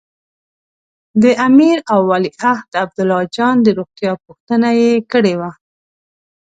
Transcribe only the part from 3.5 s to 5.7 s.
د روغتیا پوښتنه یې کړې وه.